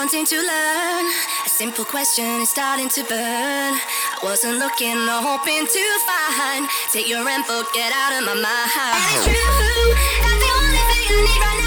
wanting 0.00 0.24
to 0.24 0.36
learn? 0.36 1.04
A 1.44 1.48
simple 1.48 1.84
question 1.84 2.24
is 2.40 2.48
starting 2.48 2.88
to 2.88 3.02
burn. 3.04 3.72
I 3.76 4.18
wasn't 4.22 4.56
looking 4.56 4.96
or 4.96 5.20
hoping 5.20 5.66
to 5.66 5.84
find. 6.08 6.66
Take 6.90 7.06
your 7.06 7.28
info, 7.28 7.60
get 7.74 7.92
out 7.92 8.16
of 8.16 8.24
my 8.24 8.32
mind. 8.32 8.96
And 8.96 9.12
it's 9.12 9.28
true 9.28 9.88
that 10.24 10.36
the 10.40 10.50
only 10.56 10.82
thing 10.88 11.04
I 11.04 11.20
need 11.20 11.40
right 11.44 11.54
now 11.54 11.59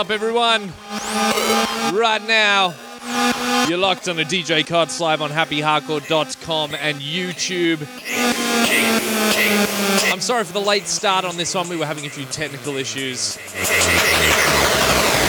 up, 0.00 0.10
everyone? 0.10 0.72
Right 1.92 2.22
now, 2.26 2.74
you're 3.68 3.76
locked 3.76 4.08
on 4.08 4.18
a 4.18 4.24
DJ 4.24 4.66
Cods 4.66 4.98
live 4.98 5.20
on 5.20 5.28
happyhardcore.com 5.28 6.74
and 6.74 6.96
YouTube. 6.96 7.86
I'm 10.10 10.20
sorry 10.22 10.44
for 10.44 10.54
the 10.54 10.60
late 10.60 10.86
start 10.86 11.26
on 11.26 11.36
this 11.36 11.54
one. 11.54 11.68
We 11.68 11.76
were 11.76 11.84
having 11.84 12.06
a 12.06 12.08
few 12.08 12.24
technical 12.24 12.78
issues. 12.78 13.36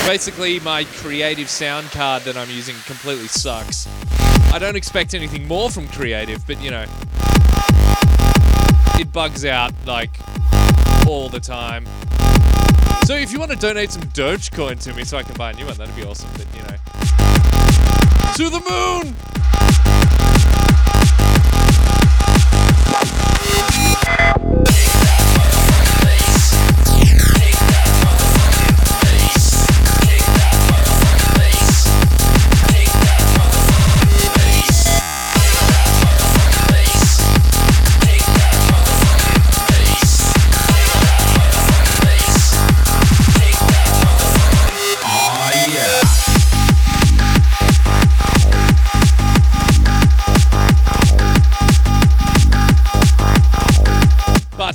Basically, 0.08 0.62
my 0.62 0.86
creative 0.86 1.50
sound 1.50 1.92
card 1.92 2.24
that 2.24 2.38
I'm 2.38 2.50
using 2.50 2.78
completely 2.86 3.28
sucks. 3.28 3.90
I 4.54 4.58
don't 4.58 4.78
expect 4.78 5.14
anything 5.14 5.50
more 5.50 5.70
from 5.70 5.90
creative, 5.90 6.48
but 6.48 6.64
you 6.64 6.72
know, 6.72 6.86
it 8.98 9.12
bugs 9.12 9.44
out 9.44 9.74
like 9.86 10.18
all 11.06 11.28
the 11.28 11.42
time. 11.42 11.86
So 13.06 13.16
if 13.16 13.32
you 13.32 13.40
want 13.40 13.52
to 13.52 13.58
donate 13.58 13.92
some 13.92 14.04
Dogecoin 14.04 14.82
to 14.84 14.94
me 14.94 15.04
so 15.04 15.18
I 15.18 15.24
can 15.24 15.36
buy 15.36 15.52
a 15.52 15.54
new 15.54 15.66
one, 15.66 15.78
that'd 15.78 15.96
be 15.96 16.04
awesome. 16.04 16.30
But 16.34 16.48
you 16.56 16.62
know, 16.64 16.78
to 18.36 18.50
the 18.50 18.62
moon. 18.70 19.31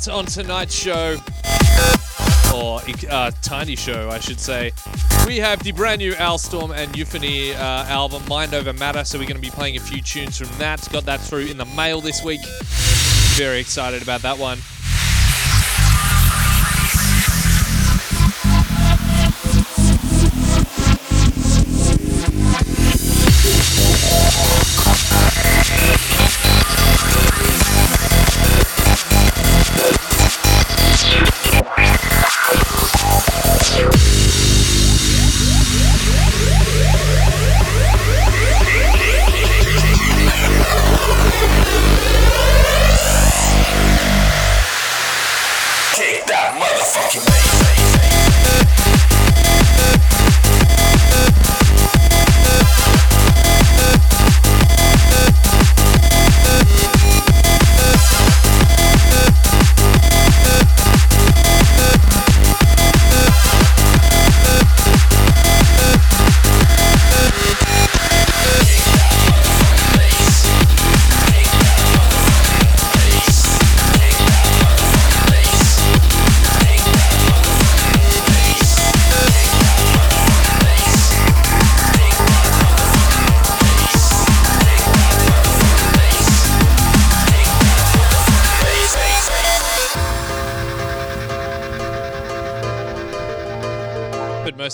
On 0.09 0.25
tonight's 0.25 0.73
show, 0.73 1.17
or 2.55 2.81
uh, 3.11 3.31
tiny 3.43 3.75
show, 3.75 4.09
I 4.09 4.21
should 4.21 4.39
say, 4.39 4.73
we 5.27 5.39
have 5.39 5.63
the 5.65 5.73
brand 5.73 5.99
new 5.99 6.15
Al 6.15 6.39
Storm 6.39 6.71
and 6.71 6.97
Euphony 6.97 7.53
uh, 7.53 7.85
album, 7.87 8.23
Mind 8.29 8.55
Over 8.55 8.73
Matter. 8.73 9.05
So 9.05 9.19
we're 9.19 9.27
going 9.27 9.37
to 9.37 9.43
be 9.43 9.51
playing 9.51 9.77
a 9.77 9.81
few 9.81 10.01
tunes 10.01 10.39
from 10.39 10.49
that. 10.59 10.87
Got 10.93 11.07
that 11.07 11.21
through 11.21 11.47
in 11.47 11.57
the 11.57 11.65
mail 11.65 12.01
this 12.01 12.23
week. 12.23 12.41
Very 13.35 13.59
excited 13.59 14.01
about 14.01 14.23
that 14.23 14.39
one. 14.39 14.59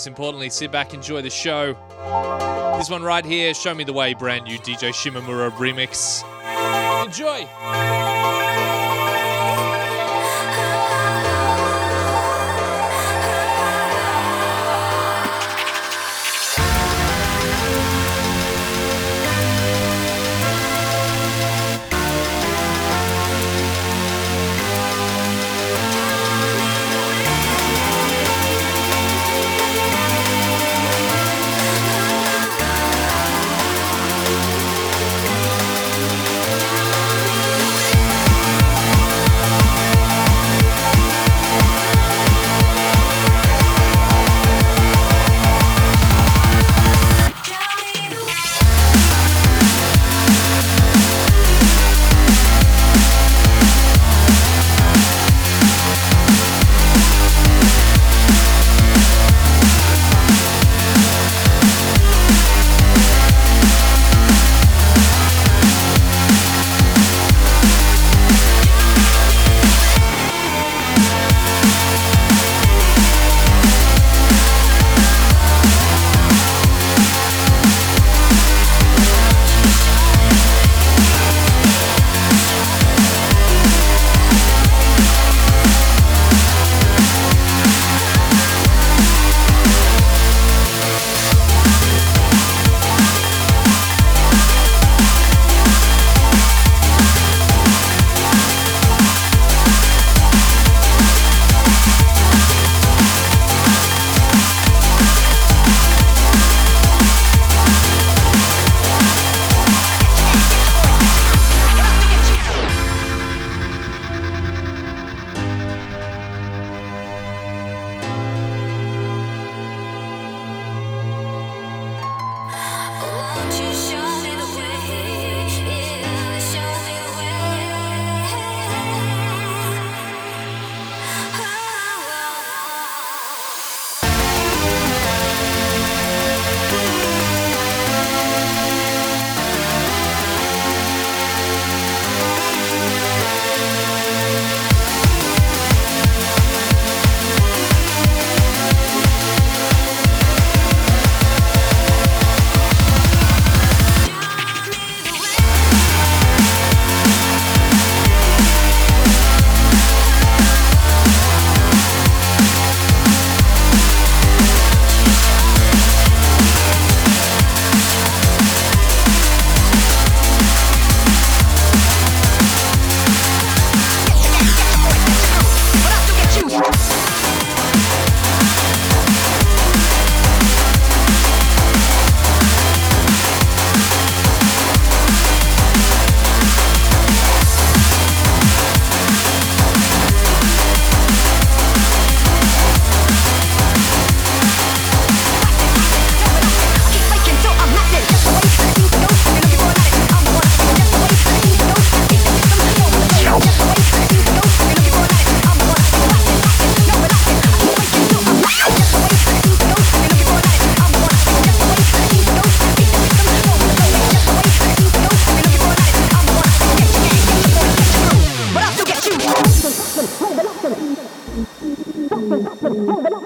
Most 0.03 0.07
importantly, 0.09 0.49
sit 0.49 0.69
back, 0.69 0.93
enjoy 0.93 1.21
the 1.21 1.29
show. 1.29 1.77
This 2.77 2.89
one 2.89 3.03
right 3.03 3.23
here, 3.23 3.53
Show 3.53 3.73
Me 3.73 3.85
the 3.85 3.93
Way, 3.93 4.13
brand 4.13 4.43
new 4.43 4.57
DJ 4.57 4.91
Shimamura 4.91 5.49
remix. 5.51 6.25
Enjoy! 7.05 8.52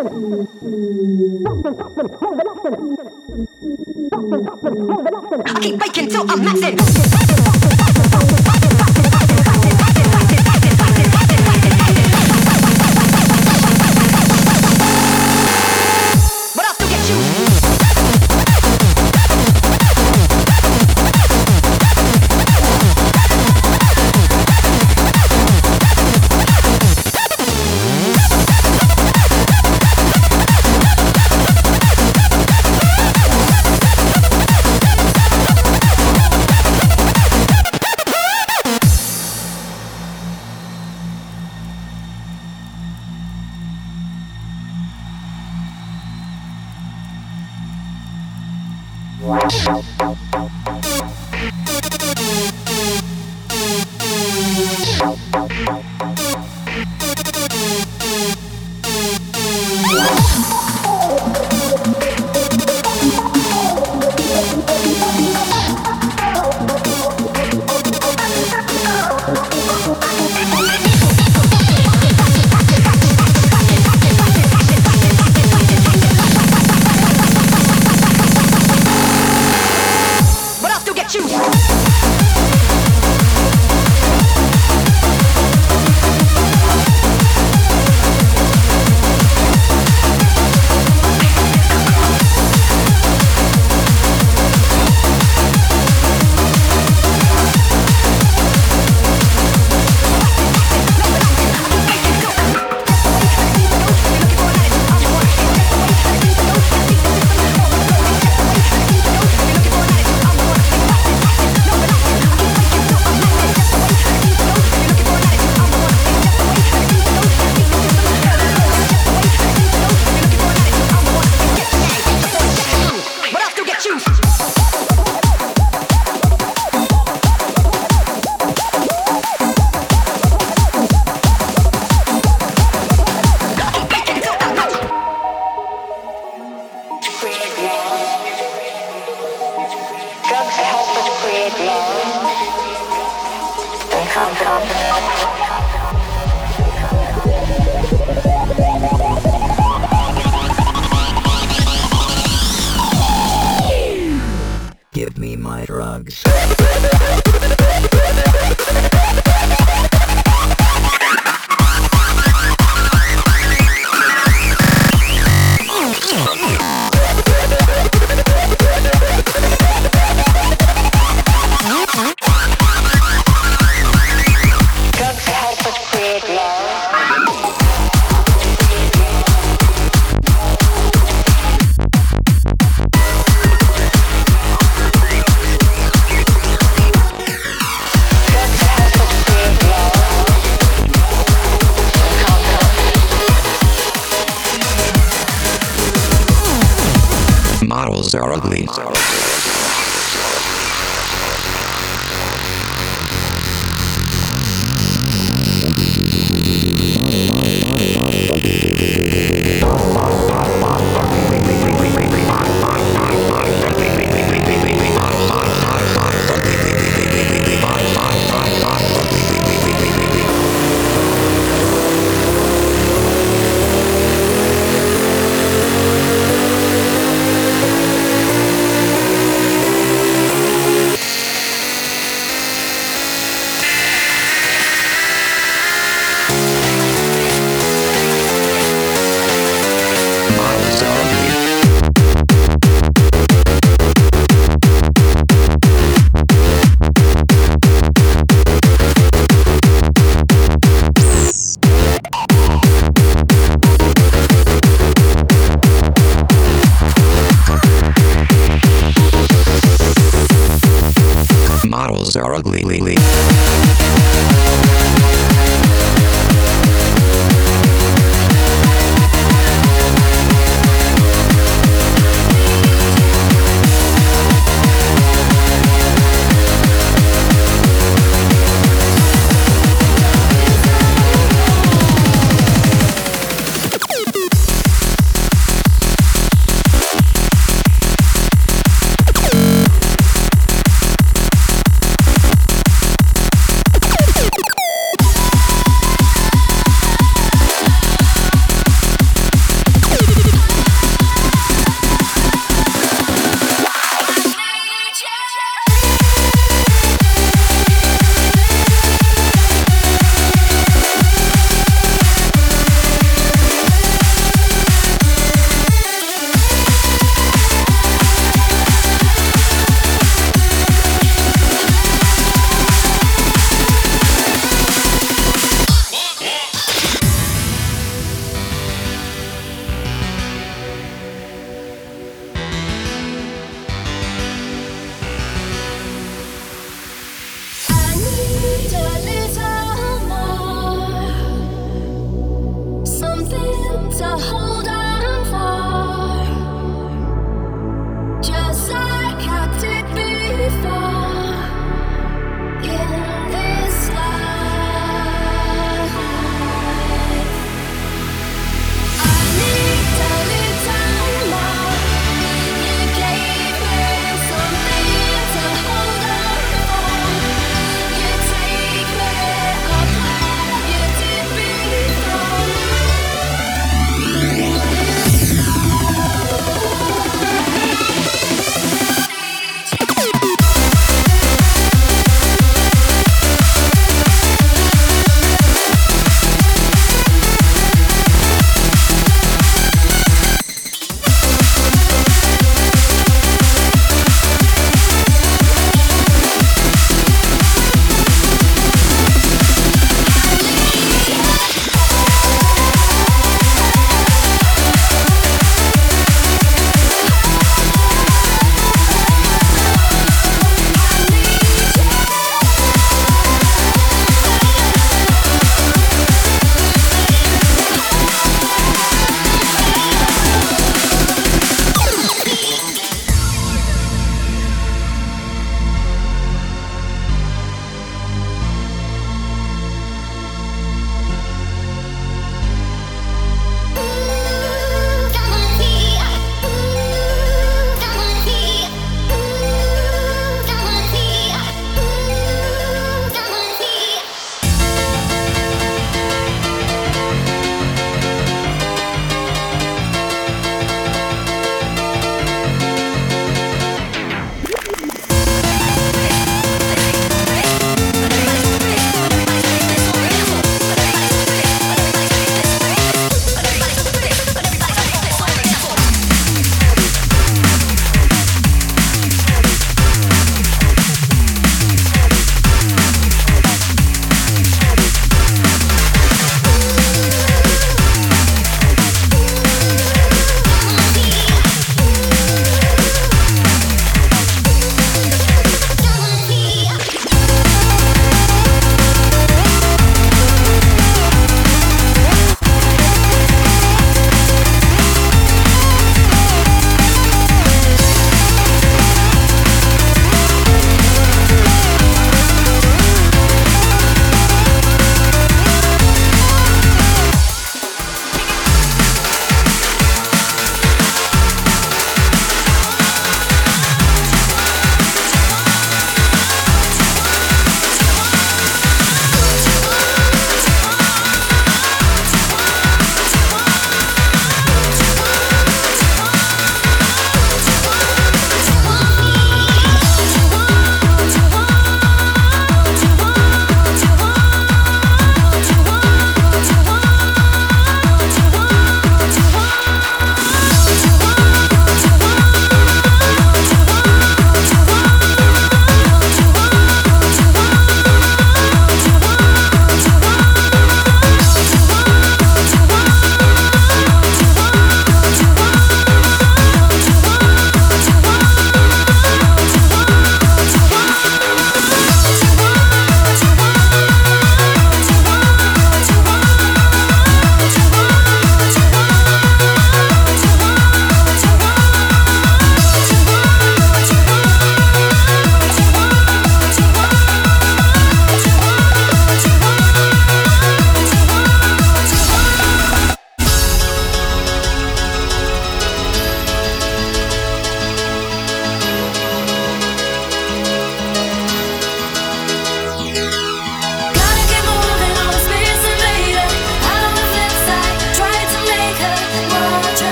I 0.00 0.06
keep 5.60 5.78
faking 5.82 6.08
till 6.08 6.22
I'm 6.30 6.40
maxing. 6.40 7.69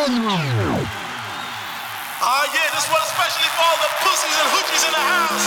Ah, 0.00 0.06
uh, 2.22 2.46
yeah, 2.54 2.70
this 2.70 2.86
one 2.86 3.02
especially 3.02 3.50
for 3.50 3.66
all 3.66 3.78
the 3.82 3.90
pussies 3.98 4.38
and 4.38 4.48
hoochies 4.54 4.86
in 4.86 4.92
the 4.94 5.02
house. 5.02 5.46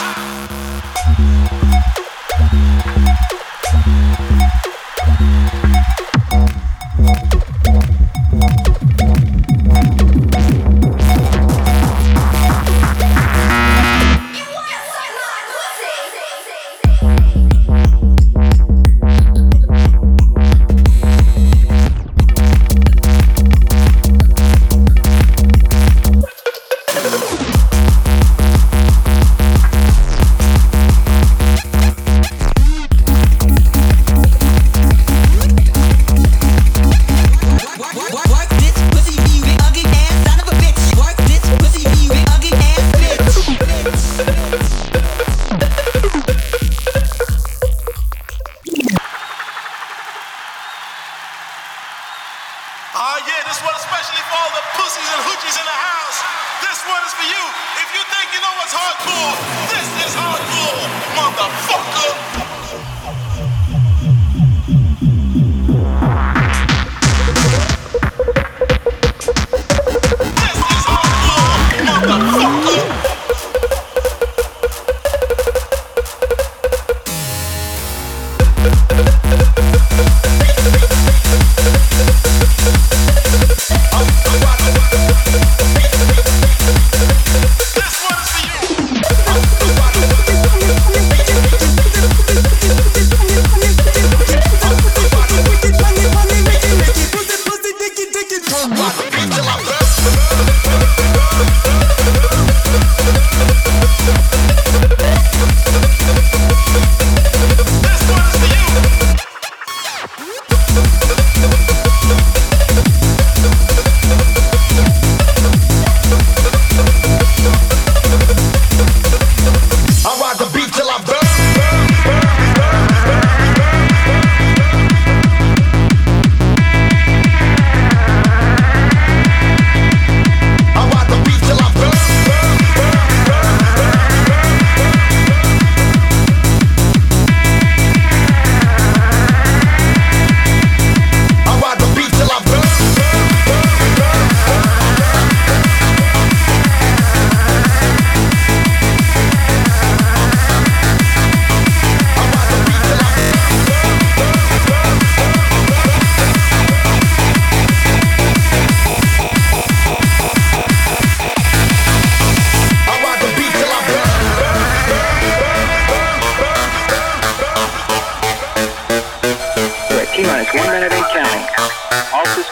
Thank 7.01 7.40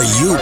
Are 0.00 0.04
you 0.18 0.39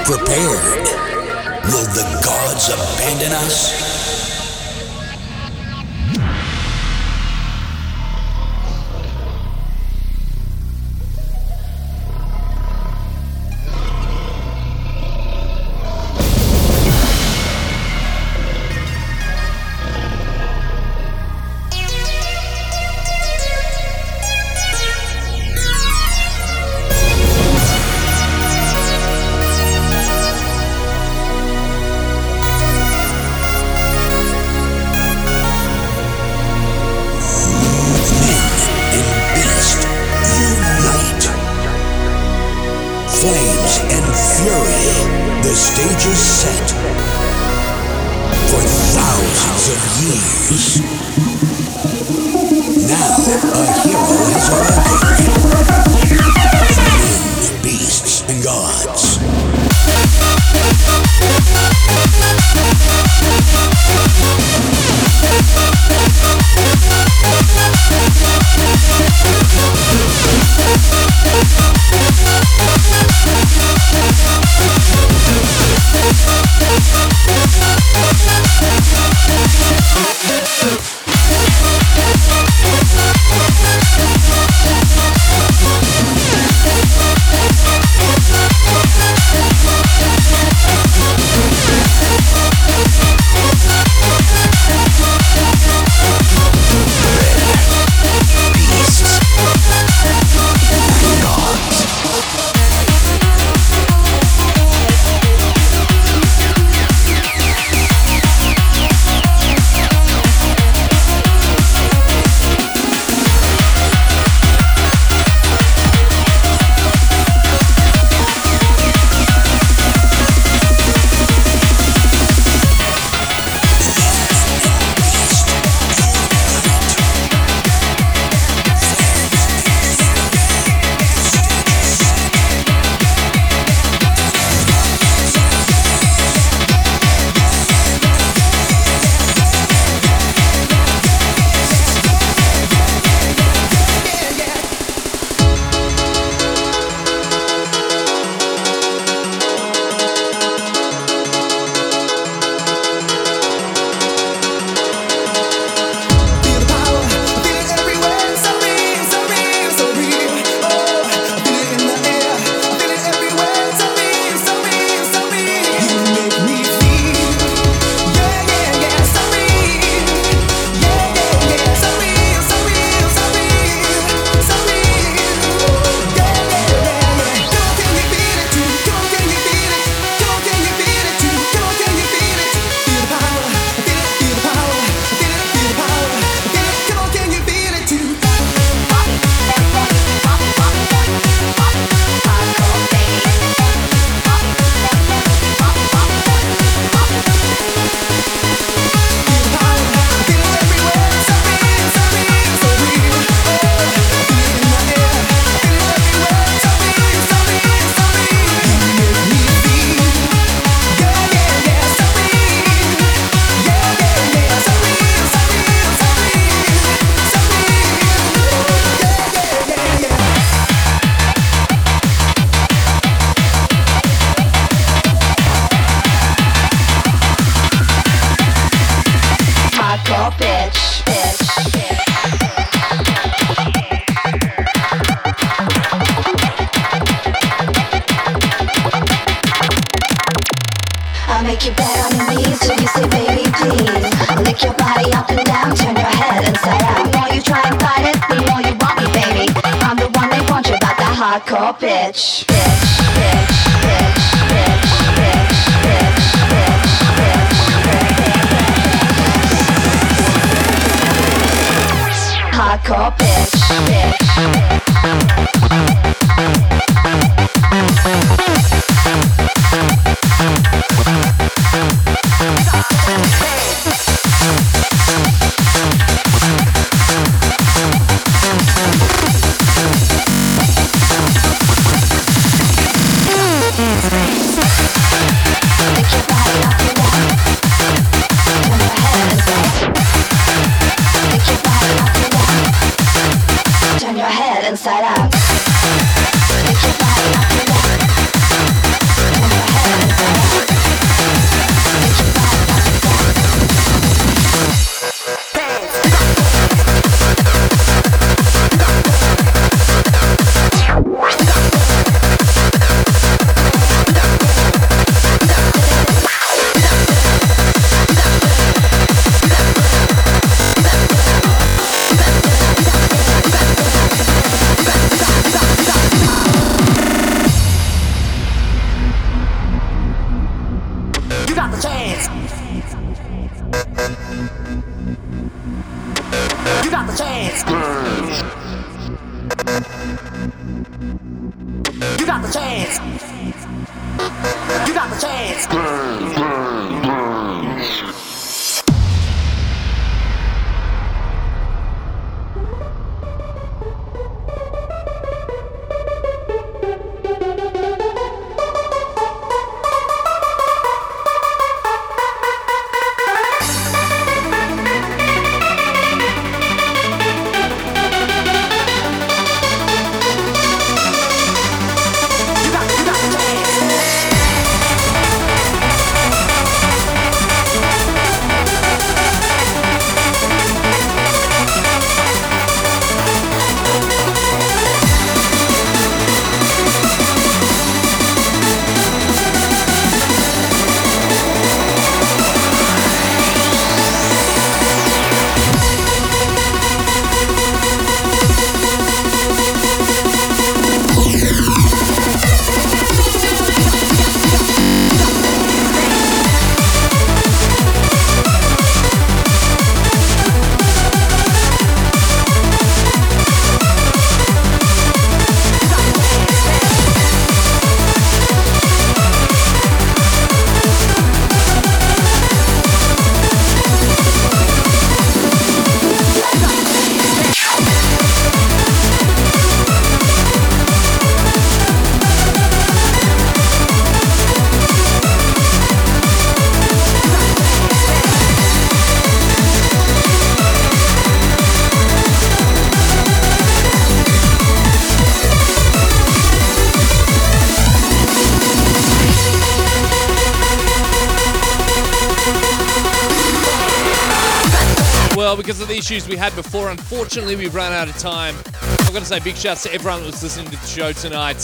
unfortunately, 456.90 457.56
we've 457.56 457.74
run 457.74 457.92
out 457.92 458.08
of 458.08 458.16
time. 458.18 458.54
I've 458.82 459.12
got 459.12 459.20
to 459.20 459.24
say 459.24 459.40
big 459.40 459.56
shouts 459.56 459.82
to 459.84 459.92
everyone 459.92 460.20
that 460.20 460.26
was 460.26 460.42
listening 460.42 460.70
to 460.70 460.76
the 460.76 460.86
show 460.86 461.12
tonight. 461.12 461.56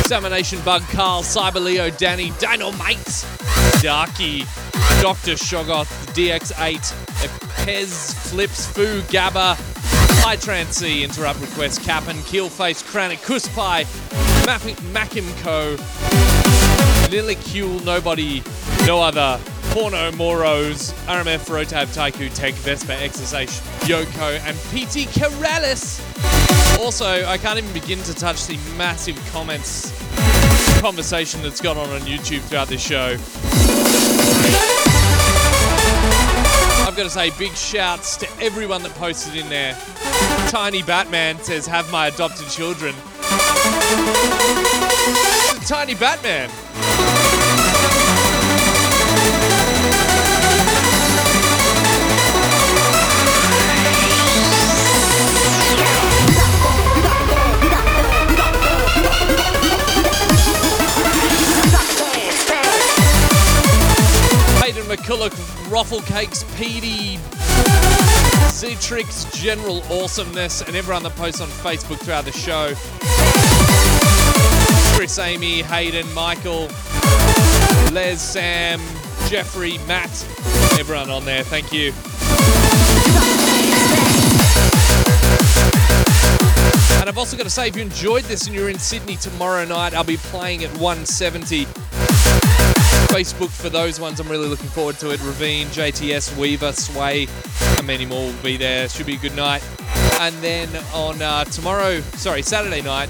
Examination 0.00 0.60
Bug, 0.64 0.82
Carl, 0.90 1.22
Cyber 1.22 1.62
Leo, 1.62 1.90
Danny, 1.90 2.32
Dynamite, 2.38 3.26
Darky, 3.80 4.40
Dr. 5.00 5.32
Shogoth, 5.32 5.86
DX8, 6.14 6.92
Pez, 7.64 8.14
Flips, 8.30 8.66
Foo, 8.66 9.00
Gabba, 9.02 9.56
High 10.22 10.36
Interrupt 11.02 11.40
Request, 11.40 11.82
Cap'n, 11.82 12.16
Keelface, 12.18 12.82
Kranic, 12.84 13.18
Kuspai, 13.24 13.84
Makimco, 14.92 15.76
Lilicule, 17.08 17.84
Nobody, 17.84 18.42
No 18.86 19.00
Other, 19.02 19.40
Porno 19.76 20.10
Moros, 20.12 20.92
RMF, 21.04 21.50
Rotab, 21.50 21.88
Taiku, 21.88 22.34
Tech, 22.34 22.54
Vespa, 22.54 22.94
XSH, 22.94 23.60
Yoko, 23.80 24.40
and 24.46 24.56
PT 24.70 25.06
Karalis. 25.12 26.00
Also, 26.82 27.26
I 27.26 27.36
can't 27.36 27.58
even 27.58 27.70
begin 27.74 27.98
to 28.04 28.14
touch 28.14 28.46
the 28.46 28.56
massive 28.78 29.16
comments 29.32 29.92
conversation 30.80 31.42
that's 31.42 31.60
gone 31.60 31.76
on 31.76 31.90
on 31.90 32.00
YouTube 32.00 32.40
throughout 32.44 32.68
this 32.68 32.80
show. 32.80 33.18
I've 36.88 36.96
got 36.96 37.02
to 37.02 37.10
say 37.10 37.28
big 37.38 37.52
shouts 37.52 38.16
to 38.16 38.26
everyone 38.40 38.82
that 38.82 38.94
posted 38.94 39.36
in 39.36 39.46
there. 39.50 39.76
Tiny 40.48 40.82
Batman 40.84 41.38
says, 41.40 41.66
Have 41.66 41.92
my 41.92 42.06
adopted 42.06 42.48
children. 42.48 42.94
Tiny 45.66 45.94
Batman. 45.94 46.48
McCulloch, 65.06 65.70
Ruffle 65.70 66.00
Cakes, 66.00 66.42
Petey, 66.56 67.18
Zetrix, 68.50 69.32
General 69.32 69.80
Awesomeness, 69.84 70.62
and 70.62 70.74
everyone 70.74 71.04
that 71.04 71.14
posts 71.14 71.40
on 71.40 71.46
Facebook 71.46 72.00
throughout 72.00 72.24
the 72.24 72.32
show. 72.32 72.72
Chris, 74.96 75.16
Amy, 75.20 75.62
Hayden, 75.62 76.12
Michael, 76.12 76.62
Les, 77.92 78.20
Sam, 78.20 78.80
Jeffrey, 79.28 79.78
Matt, 79.86 80.10
everyone 80.76 81.08
on 81.08 81.24
there. 81.24 81.44
Thank 81.44 81.72
you. 81.72 81.92
And 86.98 87.08
I've 87.08 87.16
also 87.16 87.36
got 87.36 87.44
to 87.44 87.50
say, 87.50 87.68
if 87.68 87.76
you 87.76 87.82
enjoyed 87.82 88.24
this 88.24 88.46
and 88.46 88.56
you're 88.56 88.70
in 88.70 88.80
Sydney 88.80 89.14
tomorrow 89.14 89.64
night, 89.64 89.94
I'll 89.94 90.02
be 90.02 90.16
playing 90.16 90.64
at 90.64 90.70
170. 90.78 91.68
Facebook 93.08 93.50
for 93.50 93.68
those 93.68 94.00
ones. 94.00 94.20
I'm 94.20 94.28
really 94.28 94.48
looking 94.48 94.68
forward 94.68 94.98
to 94.98 95.10
it. 95.10 95.20
Ravine, 95.22 95.66
JTS, 95.68 96.36
Weaver, 96.36 96.72
Sway, 96.72 97.28
and 97.78 97.86
many 97.86 98.06
more 98.06 98.26
will 98.26 98.42
be 98.42 98.56
there. 98.56 98.88
Should 98.88 99.06
be 99.06 99.14
a 99.14 99.18
good 99.18 99.36
night. 99.36 99.62
And 100.20 100.34
then 100.36 100.68
on 100.94 101.20
uh, 101.20 101.44
tomorrow, 101.44 102.00
sorry, 102.00 102.42
Saturday 102.42 102.82
night, 102.82 103.08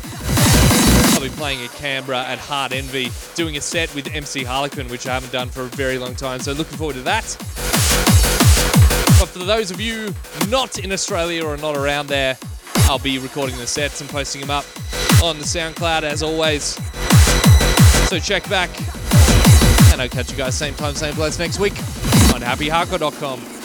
I'll 1.15 1.21
be 1.21 1.29
playing 1.31 1.65
at 1.65 1.71
Canberra 1.73 2.25
at 2.25 2.39
Hard 2.39 2.73
Envy, 2.73 3.11
doing 3.35 3.57
a 3.57 3.61
set 3.61 3.95
with 3.95 4.15
MC 4.15 4.45
Harlequin, 4.45 4.89
which 4.89 5.07
I 5.07 5.15
haven't 5.15 5.33
done 5.33 5.49
for 5.49 5.63
a 5.63 5.69
very 5.69 5.99
long 5.99 6.15
time. 6.15 6.41
So 6.41 6.53
looking 6.53 6.77
forward 6.77 6.97
to 6.97 7.03
that. 7.03 7.25
But 9.19 9.29
for 9.31 9.39
those 9.39 9.71
of 9.71 9.81
you 9.81 10.15
not 10.49 10.79
in 10.79 10.93
Australia 10.93 11.45
or 11.47 11.57
not 11.57 11.77
around 11.77 12.09
there, 12.09 12.37
I'll 12.89 12.99
be 12.99 13.19
recording 13.19 13.57
the 13.57 13.67
sets 13.67 14.01
and 14.01 14.11
posting 14.11 14.41
them 14.41 14.51
up 14.51 14.67
on 15.23 15.39
the 15.39 15.45
SoundCloud 15.45 16.03
as 16.03 16.23
always. 16.23 16.75
So 18.09 18.19
check 18.19 18.49
back. 18.49 18.71
And 19.97 20.03
I'll 20.03 20.11
catch 20.11 20.31
you 20.31 20.37
guys 20.37 20.55
same 20.55 20.75
time, 20.75 20.95
same 20.95 21.15
place 21.15 21.39
next 21.39 21.59
week 21.59 21.73
on 22.35 22.43
happyhardcore.com. 22.43 23.56